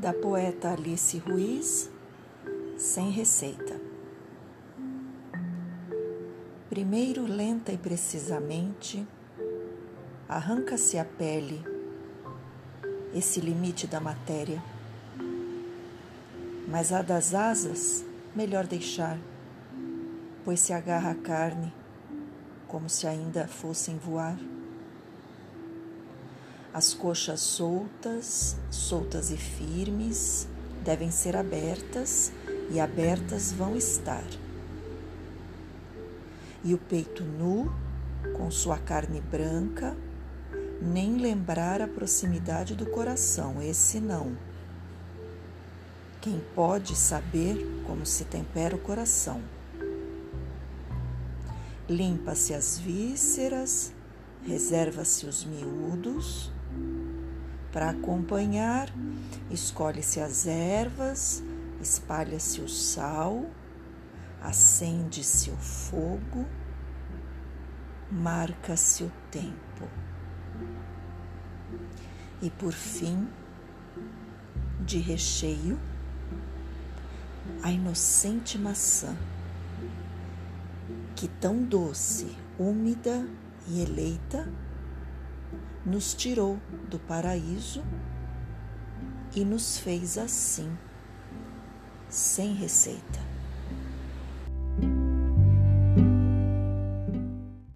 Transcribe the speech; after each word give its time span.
da 0.00 0.14
poeta 0.14 0.72
Alice 0.72 1.18
Ruiz, 1.18 1.90
sem 2.78 3.10
receita. 3.10 3.78
Primeiro, 6.70 7.26
lenta 7.26 7.70
e 7.70 7.76
precisamente, 7.76 9.06
arranca-se 10.26 10.96
a 10.96 11.04
pele, 11.04 11.62
esse 13.14 13.40
limite 13.40 13.86
da 13.86 14.00
matéria. 14.00 14.62
Mas 16.66 16.94
a 16.94 17.02
das 17.02 17.34
asas, 17.34 18.02
melhor 18.34 18.66
deixar, 18.66 19.18
pois 20.46 20.60
se 20.60 20.72
agarra 20.72 21.10
a 21.10 21.14
carne, 21.14 21.70
como 22.66 22.88
se 22.88 23.06
ainda 23.06 23.46
fossem 23.46 23.98
voar. 23.98 24.38
As 26.72 26.94
coxas 26.94 27.40
soltas, 27.40 28.56
soltas 28.70 29.32
e 29.32 29.36
firmes, 29.36 30.46
devem 30.84 31.10
ser 31.10 31.36
abertas 31.36 32.32
e 32.70 32.78
abertas 32.78 33.52
vão 33.52 33.76
estar. 33.76 34.24
E 36.62 36.72
o 36.72 36.78
peito 36.78 37.24
nu, 37.24 37.72
com 38.36 38.50
sua 38.52 38.78
carne 38.78 39.20
branca, 39.20 39.96
nem 40.80 41.16
lembrar 41.16 41.82
a 41.82 41.88
proximidade 41.88 42.76
do 42.76 42.86
coração, 42.86 43.60
esse 43.60 43.98
não. 43.98 44.36
Quem 46.20 46.40
pode 46.54 46.94
saber 46.94 47.82
como 47.84 48.06
se 48.06 48.24
tempera 48.24 48.76
o 48.76 48.78
coração? 48.78 49.42
Limpa-se 51.88 52.54
as 52.54 52.78
vísceras, 52.78 53.92
reserva-se 54.46 55.26
os 55.26 55.44
miúdos 55.44 56.50
para 57.72 57.90
acompanhar, 57.90 58.92
escolhe-se 59.50 60.20
as 60.20 60.46
ervas, 60.46 61.42
espalha-se 61.80 62.60
o 62.60 62.68
sal, 62.68 63.48
acende-se 64.42 65.50
o 65.50 65.56
fogo, 65.56 66.46
marca-se 68.10 69.04
o 69.04 69.12
tempo. 69.30 69.88
E 72.42 72.50
por 72.50 72.72
fim, 72.72 73.28
de 74.80 74.98
recheio, 74.98 75.78
a 77.62 77.70
inocente 77.70 78.58
maçã, 78.58 79.14
que 81.14 81.28
tão 81.28 81.62
doce, 81.62 82.36
úmida 82.58 83.28
e 83.68 83.82
eleita, 83.82 84.48
nos 85.84 86.14
tirou 86.14 86.58
do 86.88 86.98
paraíso 86.98 87.82
e 89.34 89.44
nos 89.44 89.78
fez 89.78 90.18
assim, 90.18 90.76
sem 92.08 92.52
receita. 92.54 93.29